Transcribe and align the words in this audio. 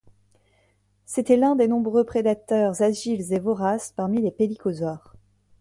C'était 1.05 1.37
l'un 1.37 1.55
des 1.55 1.67
nombreux 1.67 2.03
prédateurs 2.03 2.81
agiles 2.81 3.33
et 3.33 3.39
voraces 3.39 3.93
parmi 3.95 4.19
les 4.19 4.31
pélycosaures. 4.31 5.13